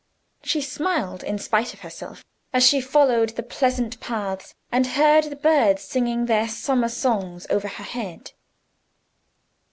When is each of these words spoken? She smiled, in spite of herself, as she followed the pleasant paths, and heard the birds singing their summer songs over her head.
She 0.41 0.61
smiled, 0.61 1.21
in 1.23 1.37
spite 1.37 1.75
of 1.75 1.81
herself, 1.81 2.25
as 2.53 2.65
she 2.67 2.81
followed 2.81 3.35
the 3.35 3.43
pleasant 3.43 3.99
paths, 3.99 4.55
and 4.71 4.87
heard 4.97 5.25
the 5.25 5.35
birds 5.35 5.83
singing 5.83 6.25
their 6.25 6.47
summer 6.47 6.89
songs 6.89 7.45
over 7.51 7.67
her 7.67 7.83
head. 7.83 8.31